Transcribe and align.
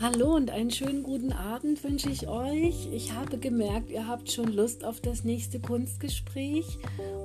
Hallo 0.00 0.34
und 0.34 0.50
einen 0.50 0.70
schönen 0.70 1.02
guten 1.02 1.30
Abend 1.30 1.84
wünsche 1.84 2.08
ich 2.08 2.26
euch. 2.26 2.88
Ich 2.90 3.12
habe 3.12 3.36
gemerkt, 3.36 3.90
ihr 3.90 4.08
habt 4.08 4.32
schon 4.32 4.50
Lust 4.50 4.82
auf 4.82 5.02
das 5.02 5.24
nächste 5.24 5.60
Kunstgespräch 5.60 6.78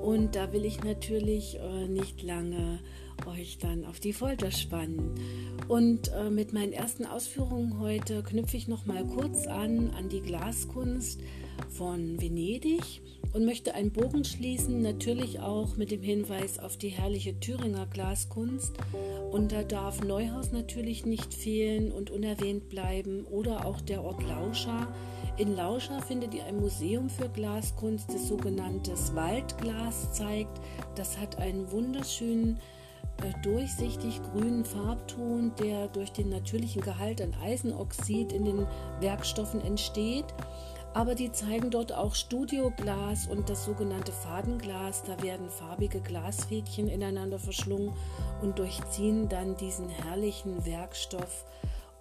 und 0.03 0.35
da 0.35 0.51
will 0.51 0.65
ich 0.65 0.83
natürlich 0.83 1.57
äh, 1.57 1.87
nicht 1.87 2.21
lange 2.21 2.79
euch 3.25 3.57
dann 3.57 3.85
auf 3.85 3.99
die 3.99 4.13
Folter 4.13 4.51
spannen. 4.51 5.11
Und 5.67 6.11
äh, 6.13 6.29
mit 6.29 6.53
meinen 6.53 6.73
ersten 6.73 7.05
Ausführungen 7.05 7.79
heute 7.79 8.23
knüpfe 8.23 8.57
ich 8.57 8.67
noch 8.67 8.85
mal 8.85 9.05
kurz 9.05 9.47
an 9.47 9.91
an 9.91 10.09
die 10.09 10.21
Glaskunst 10.21 11.21
von 11.69 12.21
Venedig 12.21 13.01
und 13.35 13.45
möchte 13.45 13.73
einen 13.73 13.91
Bogen 13.91 14.23
schließen, 14.23 14.81
natürlich 14.81 15.41
auch 15.41 15.75
mit 15.75 15.91
dem 15.91 16.01
Hinweis 16.01 16.57
auf 16.57 16.77
die 16.77 16.89
herrliche 16.89 17.37
Thüringer 17.37 17.85
Glaskunst. 17.85 18.77
Und 19.31 19.51
da 19.51 19.63
darf 19.63 20.01
Neuhaus 20.01 20.53
natürlich 20.53 21.05
nicht 21.05 21.33
fehlen 21.33 21.91
und 21.91 22.11
unerwähnt 22.11 22.69
bleiben 22.69 23.25
oder 23.25 23.65
auch 23.65 23.81
der 23.81 24.03
Ort 24.03 24.23
Lauscha. 24.23 24.87
In 25.37 25.53
Lauscha 25.53 25.99
findet 25.99 26.33
ihr 26.33 26.45
ein 26.45 26.61
Museum 26.61 27.09
für 27.09 27.27
Glaskunst, 27.27 28.07
das 28.07 28.29
sogenannte 28.29 28.93
Waldglas 29.15 30.13
zeigt. 30.13 30.61
Das 30.95 31.17
hat 31.17 31.37
einen 31.37 31.69
wunderschönen 31.71 32.57
durchsichtig 33.41 34.21
grünen 34.23 34.65
Farbton, 34.65 35.53
der 35.59 35.87
durch 35.87 36.11
den 36.11 36.29
natürlichen 36.29 36.81
Gehalt 36.81 37.21
an 37.21 37.33
Eisenoxid 37.43 38.31
in 38.31 38.45
den 38.45 38.67
Werkstoffen 38.99 39.61
entsteht. 39.61 40.25
Aber 40.93 41.13
die 41.13 41.31
zeigen 41.31 41.71
dort 41.71 41.91
auch 41.91 42.15
Studioglas 42.15 43.27
und 43.27 43.49
das 43.49 43.65
sogenannte 43.65 44.13
Fadenglas. 44.13 45.03
Da 45.03 45.21
werden 45.21 45.49
farbige 45.49 45.99
Glasfädchen 45.99 46.87
ineinander 46.87 47.37
verschlungen 47.37 47.93
und 48.41 48.57
durchziehen 48.59 49.27
dann 49.27 49.57
diesen 49.57 49.89
herrlichen 49.89 50.65
Werkstoff. 50.65 51.43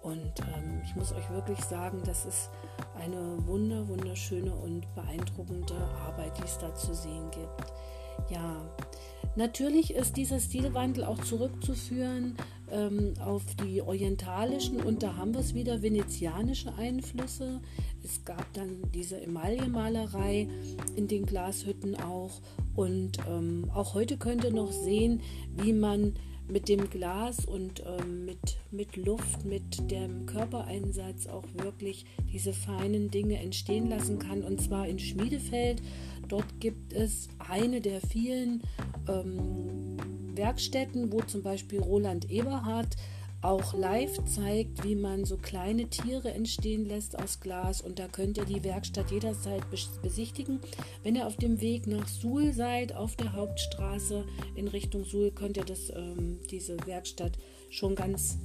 Und 0.01 0.39
ähm, 0.55 0.81
ich 0.85 0.95
muss 0.95 1.11
euch 1.11 1.29
wirklich 1.29 1.59
sagen, 1.61 2.03
das 2.05 2.25
ist 2.25 2.49
eine 2.97 3.45
wunder, 3.47 3.85
wunderschöne 3.87 4.53
und 4.53 4.85
beeindruckende 4.95 5.75
Arbeit, 6.07 6.37
die 6.37 6.43
es 6.43 6.57
da 6.57 6.73
zu 6.73 6.93
sehen 6.93 7.29
gibt. 7.31 7.73
Ja, 8.29 8.61
natürlich 9.35 9.93
ist 9.93 10.17
dieser 10.17 10.39
Stilwandel 10.39 11.03
auch 11.03 11.19
zurückzuführen 11.23 12.35
ähm, 12.71 13.13
auf 13.19 13.43
die 13.55 13.81
orientalischen 13.81 14.81
und 14.81 15.03
da 15.03 15.15
haben 15.15 15.33
wir 15.33 15.41
es 15.41 15.53
wieder 15.53 15.81
venezianische 15.81 16.73
Einflüsse. 16.75 17.61
Es 18.03 18.23
gab 18.25 18.51
dann 18.53 18.81
diese 18.93 19.21
Emaillemalerei 19.21 20.47
in 20.95 21.07
den 21.07 21.25
Glashütten 21.25 21.95
auch 21.95 22.41
und 22.75 23.19
ähm, 23.27 23.69
auch 23.73 23.93
heute 23.93 24.17
könnt 24.17 24.43
ihr 24.43 24.51
noch 24.51 24.71
sehen, 24.71 25.21
wie 25.55 25.73
man 25.73 26.13
mit 26.47 26.69
dem 26.69 26.89
Glas 26.89 27.45
und 27.45 27.83
ähm, 27.85 28.25
mit, 28.25 28.57
mit 28.71 28.95
Luft, 28.95 29.45
mit 29.45 29.89
dem 29.89 30.25
Körpereinsatz 30.25 31.27
auch 31.27 31.45
wirklich 31.53 32.05
diese 32.31 32.53
feinen 32.53 33.09
Dinge 33.09 33.39
entstehen 33.39 33.89
lassen 33.89 34.19
kann. 34.19 34.43
Und 34.43 34.61
zwar 34.61 34.87
in 34.87 34.99
Schmiedefeld. 34.99 35.81
Dort 36.27 36.59
gibt 36.59 36.93
es 36.93 37.29
eine 37.39 37.81
der 37.81 38.01
vielen 38.01 38.61
ähm, 39.07 39.97
Werkstätten, 40.35 41.11
wo 41.11 41.21
zum 41.21 41.43
Beispiel 41.43 41.79
Roland 41.79 42.29
Eberhardt 42.29 42.95
auch 43.45 43.73
live 43.73 44.23
zeigt, 44.25 44.83
wie 44.83 44.95
man 44.95 45.25
so 45.25 45.37
kleine 45.37 45.87
Tiere 45.87 46.33
entstehen 46.33 46.85
lässt 46.85 47.17
aus 47.17 47.39
Glas. 47.39 47.81
Und 47.81 47.99
da 47.99 48.07
könnt 48.07 48.37
ihr 48.37 48.45
die 48.45 48.63
Werkstatt 48.63 49.11
jederzeit 49.11 49.63
besichtigen. 50.01 50.59
Wenn 51.03 51.15
ihr 51.15 51.27
auf 51.27 51.37
dem 51.37 51.61
Weg 51.61 51.87
nach 51.87 52.07
Suhl 52.07 52.53
seid, 52.53 52.95
auf 52.95 53.15
der 53.15 53.33
Hauptstraße 53.33 54.25
in 54.55 54.67
Richtung 54.67 55.05
Suhl, 55.05 55.31
könnt 55.31 55.57
ihr 55.57 55.65
das, 55.65 55.89
ähm, 55.95 56.39
diese 56.49 56.77
Werkstatt 56.85 57.37
schon 57.69 57.95
ganz 57.95 58.37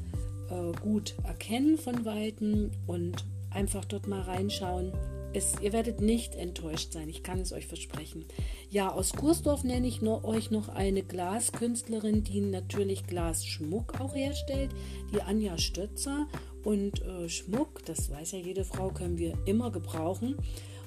äh, 0.51 0.73
gut 0.81 1.15
erkennen 1.25 1.79
von 1.79 2.05
Weitem 2.05 2.71
und 2.87 3.25
einfach 3.51 3.85
dort 3.85 4.07
mal 4.07 4.23
reinschauen. 4.23 4.93
Es, 5.33 5.55
ihr 5.61 5.73
werdet 5.73 6.01
nicht 6.01 6.35
enttäuscht 6.35 6.93
sein, 6.93 7.09
ich 7.09 7.23
kann 7.23 7.41
es 7.41 7.53
euch 7.53 7.67
versprechen. 7.67 8.25
Ja, 8.69 8.91
aus 8.93 9.13
Kursdorf 9.13 9.63
nenne 9.63 9.87
ich 9.87 10.03
noch, 10.03 10.25
euch 10.25 10.51
noch 10.51 10.69
eine 10.69 11.03
Glaskünstlerin, 11.03 12.25
die 12.25 12.41
natürlich 12.41 13.07
Glasschmuck 13.07 14.01
auch 14.01 14.15
herstellt, 14.15 14.71
die 15.13 15.23
Anja 15.23 15.57
Stötzer. 15.59 16.27
Und 16.65 17.03
äh, 17.03 17.29
Schmuck, 17.29 17.85
das 17.87 18.11
weiß 18.11 18.33
ja 18.33 18.39
jede 18.39 18.65
Frau, 18.65 18.89
können 18.89 19.19
wir 19.19 19.39
immer 19.47 19.71
gebrauchen. 19.71 20.37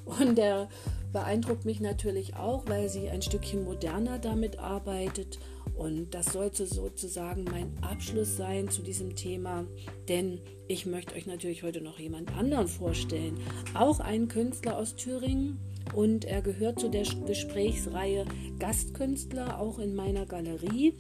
Und 0.05 0.37
der 0.37 0.67
beeindruckt 1.13 1.63
mich 1.63 1.79
natürlich 1.79 2.35
auch, 2.35 2.67
weil 2.67 2.89
sie 2.89 3.09
ein 3.09 3.21
Stückchen 3.21 3.63
moderner 3.63 4.19
damit 4.19 4.59
arbeitet. 4.59 5.39
Und 5.75 6.13
das 6.13 6.33
sollte 6.33 6.65
sozusagen 6.65 7.45
mein 7.45 7.71
Abschluss 7.81 8.35
sein 8.35 8.69
zu 8.69 8.81
diesem 8.81 9.15
Thema, 9.15 9.65
denn 10.09 10.41
ich 10.67 10.85
möchte 10.85 11.15
euch 11.15 11.25
natürlich 11.25 11.63
heute 11.63 11.81
noch 11.81 11.99
jemand 11.99 12.35
anderen 12.35 12.67
vorstellen. 12.67 13.37
Auch 13.73 13.99
einen 13.99 14.27
Künstler 14.27 14.77
aus 14.77 14.95
Thüringen 14.95 15.59
und 15.95 16.25
er 16.25 16.41
gehört 16.41 16.79
zu 16.79 16.89
der 16.89 17.03
Gesprächsreihe 17.25 18.25
Gastkünstler, 18.59 19.59
auch 19.59 19.79
in 19.79 19.95
meiner 19.95 20.25
Galerie. 20.25 20.93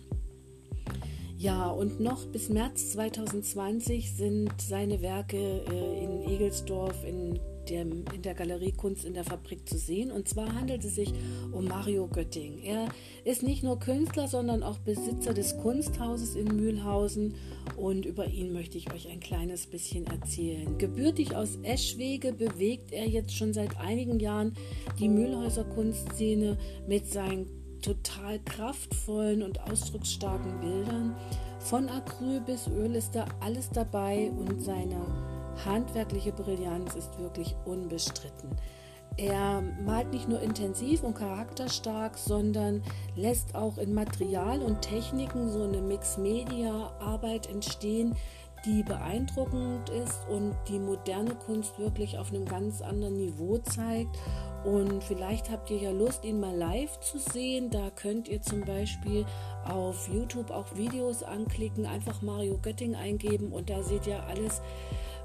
Ja, 1.37 1.69
und 1.69 1.99
noch 1.99 2.25
bis 2.27 2.49
März 2.49 2.91
2020 2.93 4.15
sind 4.15 4.53
seine 4.61 5.01
Werke 5.01 5.37
äh, 5.37 6.03
in 6.03 6.21
Egelsdorf 6.29 7.03
in 7.03 7.39
dem, 7.69 8.05
in 8.13 8.21
der 8.21 8.33
Galerie 8.33 8.71
Kunst 8.71 9.05
in 9.05 9.13
der 9.13 9.23
Fabrik 9.23 9.67
zu 9.67 9.77
sehen. 9.77 10.11
Und 10.11 10.27
zwar 10.27 10.53
handelt 10.53 10.83
es 10.85 10.95
sich 10.95 11.13
um 11.51 11.65
Mario 11.65 12.07
Götting. 12.07 12.59
Er 12.63 12.87
ist 13.23 13.43
nicht 13.43 13.63
nur 13.63 13.79
Künstler, 13.79 14.27
sondern 14.27 14.63
auch 14.63 14.77
Besitzer 14.79 15.33
des 15.33 15.57
Kunsthauses 15.57 16.35
in 16.35 16.55
Mühlhausen. 16.55 17.35
Und 17.77 18.05
über 18.05 18.27
ihn 18.27 18.53
möchte 18.53 18.77
ich 18.77 18.91
euch 18.93 19.09
ein 19.09 19.19
kleines 19.19 19.67
bisschen 19.67 20.05
erzählen. 20.07 20.77
Gebürtig 20.77 21.35
aus 21.35 21.57
Eschwege 21.63 22.33
bewegt 22.33 22.91
er 22.91 23.07
jetzt 23.07 23.35
schon 23.35 23.53
seit 23.53 23.77
einigen 23.79 24.19
Jahren 24.19 24.53
die 24.99 25.09
Mühlhäuser 25.09 25.63
Kunstszene 25.63 26.57
mit 26.87 27.07
seinen 27.07 27.47
total 27.81 28.39
kraftvollen 28.39 29.43
und 29.43 29.59
ausdrucksstarken 29.59 30.59
Bildern. 30.61 31.15
Von 31.59 31.87
Acryl 31.89 32.41
bis 32.41 32.67
Öl 32.67 32.95
ist 32.95 33.15
da 33.15 33.25
alles 33.39 33.69
dabei 33.69 34.31
und 34.31 34.61
seine 34.61 35.32
handwerkliche 35.65 36.31
Brillanz 36.31 36.95
ist 36.95 37.19
wirklich 37.19 37.55
unbestritten. 37.65 38.49
Er 39.15 39.61
malt 39.61 40.11
nicht 40.11 40.27
nur 40.27 40.41
intensiv 40.41 41.03
und 41.03 41.15
charakterstark, 41.15 42.17
sondern 42.17 42.81
lässt 43.15 43.53
auch 43.53 43.77
in 43.77 43.93
Material 43.93 44.61
und 44.61 44.81
Techniken 44.81 45.51
so 45.51 45.63
eine 45.63 45.81
Mix-Media-Arbeit 45.81 47.47
entstehen, 47.47 48.15
die 48.65 48.81
beeindruckend 48.81 49.89
ist 49.89 50.19
und 50.29 50.55
die 50.67 50.79
moderne 50.79 51.35
Kunst 51.35 51.77
wirklich 51.77 52.17
auf 52.17 52.29
einem 52.29 52.45
ganz 52.45 52.81
anderen 52.81 53.17
Niveau 53.17 53.57
zeigt. 53.59 54.17
Und 54.63 55.03
vielleicht 55.03 55.51
habt 55.51 55.69
ihr 55.69 55.77
ja 55.77 55.91
Lust, 55.91 56.23
ihn 56.23 56.39
mal 56.39 56.55
live 56.55 56.99
zu 57.01 57.19
sehen. 57.19 57.69
Da 57.69 57.89
könnt 57.89 58.29
ihr 58.29 58.41
zum 58.41 58.61
Beispiel 58.61 59.25
auf 59.65 60.07
YouTube 60.07 60.49
auch 60.49 60.75
Videos 60.75 61.21
anklicken, 61.21 61.85
einfach 61.85 62.21
Mario 62.21 62.57
Götting 62.61 62.95
eingeben 62.95 63.51
und 63.51 63.69
da 63.69 63.83
seht 63.83 64.07
ihr 64.07 64.23
alles 64.23 64.61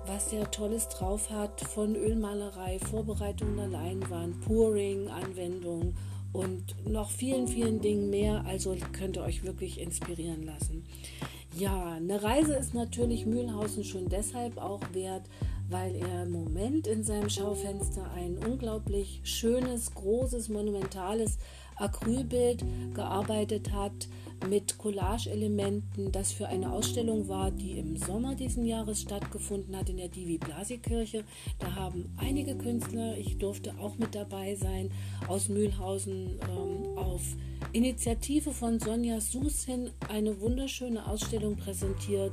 was 0.06 0.32
er 0.32 0.50
Tolles 0.50 0.88
drauf 0.88 1.30
hat, 1.30 1.60
von 1.60 1.94
Ölmalerei, 1.94 2.78
Vorbereitung 2.78 3.56
der 3.56 3.68
Leinwand, 3.68 4.40
Pouring, 4.40 5.08
Anwendung 5.08 5.94
und 6.32 6.74
noch 6.86 7.10
vielen, 7.10 7.48
vielen 7.48 7.80
Dingen 7.80 8.10
mehr. 8.10 8.44
Also 8.46 8.76
könnt 8.92 9.16
ihr 9.16 9.22
euch 9.22 9.44
wirklich 9.44 9.80
inspirieren 9.80 10.44
lassen. 10.44 10.84
Ja, 11.56 11.92
eine 11.92 12.22
Reise 12.22 12.54
ist 12.54 12.74
natürlich 12.74 13.26
Mühlhausen 13.26 13.84
schon 13.84 14.08
deshalb 14.08 14.58
auch 14.58 14.82
wert, 14.92 15.22
weil 15.68 15.96
er 15.96 16.22
im 16.22 16.30
Moment 16.30 16.86
in 16.86 17.02
seinem 17.02 17.28
Schaufenster 17.28 18.10
ein 18.14 18.38
unglaublich 18.38 19.20
schönes, 19.24 19.94
großes, 19.94 20.48
monumentales 20.48 21.38
Acrylbild 21.78 22.64
gearbeitet 22.94 23.72
hat 23.72 24.08
mit 24.48 24.78
Collage-Elementen, 24.78 26.12
das 26.12 26.32
für 26.32 26.46
eine 26.46 26.70
Ausstellung 26.70 27.28
war, 27.28 27.50
die 27.50 27.78
im 27.78 27.96
Sommer 27.96 28.34
diesen 28.34 28.64
Jahres 28.64 29.02
stattgefunden 29.02 29.76
hat 29.76 29.88
in 29.88 29.96
der 29.96 30.08
Divi 30.08 30.38
Blasi 30.38 30.78
Kirche. 30.78 31.24
Da 31.58 31.74
haben 31.74 32.14
einige 32.16 32.56
Künstler, 32.56 33.16
ich 33.18 33.38
durfte 33.38 33.74
auch 33.78 33.98
mit 33.98 34.14
dabei 34.14 34.54
sein, 34.54 34.90
aus 35.26 35.48
Mühlhausen 35.48 36.38
ähm, 36.42 36.98
auf 36.98 37.22
Initiative 37.72 38.52
von 38.52 38.78
Sonja 38.78 39.20
Susin 39.20 39.90
eine 40.08 40.40
wunderschöne 40.40 41.06
Ausstellung 41.06 41.56
präsentiert, 41.56 42.32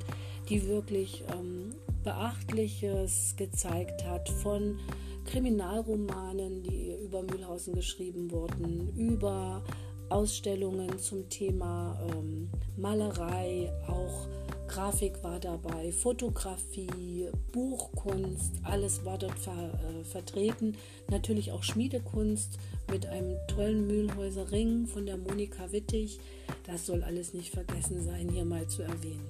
die 0.49 0.67
wirklich 0.67 1.23
ähm, 1.33 1.75
Beachtliches 2.05 3.35
gezeigt 3.35 4.05
hat 4.05 4.29
von 4.29 4.79
Kriminalromanen, 5.25 6.61
die 6.61 6.95
über 7.03 7.23
Mühlhausen 7.23 7.73
geschrieben 7.73 8.31
wurden, 8.31 8.93
über 8.95 9.63
Ausstellungen 10.09 10.99
zum 10.99 11.27
Thema 11.29 11.99
ähm, 12.09 12.49
Malerei, 12.77 13.73
auch 13.87 14.27
Grafik 14.67 15.23
war 15.23 15.39
dabei, 15.39 15.91
Fotografie, 15.91 17.29
Buchkunst, 17.51 18.53
alles 18.63 19.03
war 19.03 19.17
dort 19.17 19.39
ver, 19.39 19.51
äh, 19.73 20.03
vertreten. 20.03 20.75
Natürlich 21.09 21.51
auch 21.51 21.63
Schmiedekunst 21.63 22.59
mit 22.91 23.07
einem 23.07 23.35
tollen 23.47 23.87
Mühlhäuser 23.87 24.51
Ring 24.51 24.85
von 24.85 25.05
der 25.05 25.17
Monika 25.17 25.71
Wittig. 25.71 26.19
Das 26.67 26.85
soll 26.85 27.03
alles 27.03 27.33
nicht 27.33 27.51
vergessen 27.51 28.03
sein, 28.03 28.29
hier 28.29 28.45
mal 28.45 28.67
zu 28.67 28.83
erwähnen. 28.83 29.27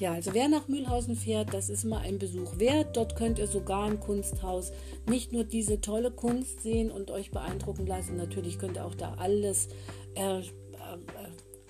Ja, 0.00 0.12
also 0.12 0.34
wer 0.34 0.48
nach 0.48 0.66
Mühlhausen 0.66 1.14
fährt, 1.14 1.54
das 1.54 1.70
ist 1.70 1.84
mal 1.84 2.00
ein 2.00 2.18
Besuch 2.18 2.58
wert. 2.58 2.96
Dort 2.96 3.14
könnt 3.14 3.38
ihr 3.38 3.46
sogar 3.46 3.88
im 3.88 4.00
Kunsthaus 4.00 4.72
nicht 5.08 5.32
nur 5.32 5.44
diese 5.44 5.80
tolle 5.80 6.10
Kunst 6.10 6.62
sehen 6.62 6.90
und 6.90 7.12
euch 7.12 7.30
beeindrucken 7.30 7.86
lassen. 7.86 8.16
Natürlich 8.16 8.58
könnt 8.58 8.76
ihr 8.76 8.84
auch 8.84 8.96
da 8.96 9.14
alles 9.14 9.68
äh, 10.16 10.40
äh, 10.40 10.42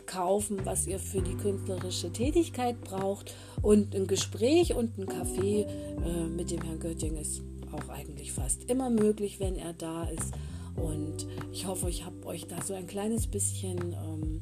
kaufen, 0.07 0.61
was 0.65 0.87
ihr 0.87 0.99
für 0.99 1.21
die 1.21 1.37
künstlerische 1.37 2.13
Tätigkeit 2.13 2.81
braucht. 2.81 3.35
Und 3.61 3.95
ein 3.95 4.07
Gespräch 4.07 4.75
und 4.75 4.97
ein 4.99 5.07
Kaffee 5.07 5.67
äh, 6.05 6.25
mit 6.25 6.51
dem 6.51 6.63
Herrn 6.63 6.81
Götting 6.81 7.17
ist 7.17 7.43
auch 7.73 7.89
eigentlich 7.91 8.33
fast 8.33 8.65
immer 8.71 8.89
möglich, 8.89 9.39
wenn 9.39 9.57
er 9.57 9.75
da 9.75 10.05
ist. 10.05 10.33
Und 10.77 11.27
ich 11.53 11.67
hoffe, 11.67 11.91
ich 11.91 12.05
habe 12.05 12.27
euch 12.27 12.47
da 12.47 12.63
so 12.63 12.75
ein 12.75 12.87
kleines 12.87 13.27
bisschen 13.27 13.93
ähm, 13.93 14.41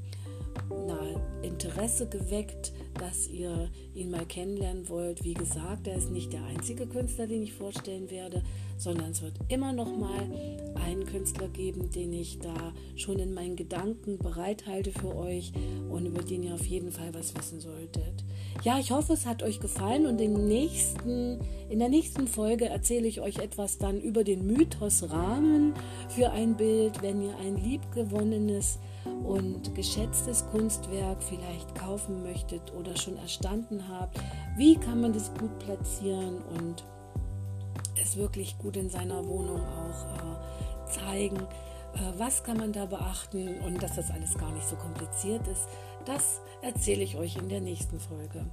na, 0.86 0.98
Interesse 1.42 2.06
geweckt, 2.06 2.72
dass 2.98 3.28
ihr 3.28 3.70
ihn 3.94 4.10
mal 4.10 4.26
kennenlernen 4.26 4.88
wollt. 4.88 5.24
Wie 5.24 5.34
gesagt, 5.34 5.86
er 5.86 5.96
ist 5.96 6.10
nicht 6.10 6.32
der 6.32 6.44
einzige 6.44 6.86
Künstler, 6.86 7.26
den 7.26 7.42
ich 7.42 7.52
vorstellen 7.52 8.10
werde, 8.10 8.42
sondern 8.78 9.12
es 9.12 9.22
wird 9.22 9.34
immer 9.48 9.72
noch 9.72 9.96
mal 9.96 10.28
einen 10.92 11.06
Künstler 11.06 11.48
geben, 11.48 11.90
den 11.90 12.12
ich 12.12 12.38
da 12.38 12.72
schon 12.96 13.18
in 13.18 13.34
meinen 13.34 13.56
Gedanken 13.56 14.18
bereithalte 14.18 14.92
für 14.92 15.16
euch 15.16 15.52
und 15.90 16.06
über 16.06 16.22
den 16.22 16.42
ihr 16.42 16.54
auf 16.54 16.66
jeden 16.66 16.92
Fall 16.92 17.12
was 17.12 17.34
wissen 17.36 17.60
solltet. 17.60 18.24
Ja, 18.62 18.78
ich 18.78 18.92
hoffe, 18.92 19.14
es 19.14 19.26
hat 19.26 19.42
euch 19.42 19.60
gefallen 19.60 20.06
und 20.06 20.20
in, 20.20 20.46
nächsten, 20.46 21.40
in 21.68 21.78
der 21.78 21.88
nächsten 21.88 22.28
Folge 22.28 22.66
erzähle 22.66 23.08
ich 23.08 23.20
euch 23.20 23.38
etwas 23.38 23.78
dann 23.78 24.00
über 24.00 24.22
den 24.22 24.46
Mythos 24.46 25.10
Rahmen 25.10 25.74
für 26.08 26.30
ein 26.30 26.56
Bild, 26.56 27.02
wenn 27.02 27.22
ihr 27.22 27.34
ein 27.38 27.56
liebgewonnenes 27.56 28.78
und 29.24 29.74
geschätztes 29.74 30.44
Kunstwerk 30.50 31.22
vielleicht 31.22 31.74
kaufen 31.74 32.22
möchtet 32.22 32.72
oder 32.78 32.96
schon 32.96 33.16
erstanden 33.16 33.88
habt. 33.88 34.18
Wie 34.56 34.76
kann 34.76 35.00
man 35.00 35.12
das 35.12 35.32
gut 35.34 35.58
platzieren 35.58 36.42
und 36.58 36.84
es 38.00 38.16
wirklich 38.16 38.58
gut 38.58 38.76
in 38.76 38.90
seiner 38.90 39.26
Wohnung 39.26 39.60
auch 39.60 40.06
äh, 40.16 40.71
zeigen? 40.86 41.38
Äh, 41.94 42.18
was 42.18 42.42
kann 42.42 42.56
man 42.56 42.72
da 42.72 42.86
beachten 42.86 43.60
und 43.60 43.82
dass 43.82 43.96
das 43.96 44.10
alles 44.10 44.36
gar 44.36 44.50
nicht 44.52 44.66
so 44.66 44.76
kompliziert 44.76 45.46
ist? 45.48 45.68
Das 46.04 46.40
erzähle 46.62 47.02
ich 47.02 47.16
euch 47.16 47.36
in 47.36 47.48
der 47.48 47.60
nächsten 47.60 48.00
Folge, 48.00 48.44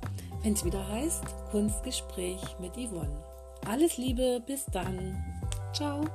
wenn 0.43 0.53
es 0.53 0.65
wieder 0.65 0.87
heißt 0.87 1.23
Kunstgespräch 1.51 2.41
mit 2.59 2.73
Yvonne. 2.73 3.23
Alles 3.67 3.97
Liebe, 3.97 4.41
bis 4.45 4.65
dann. 4.65 5.23
Ciao. 5.73 6.05